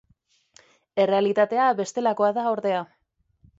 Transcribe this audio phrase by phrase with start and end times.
[1.03, 2.83] Errealitatea bestelakoa da ordea.